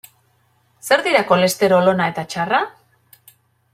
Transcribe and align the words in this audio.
Zer 0.87 1.03
dira 1.07 1.21
kolesterol 1.33 1.93
ona 1.93 2.09
eta 2.13 2.27
txarra? 2.33 2.63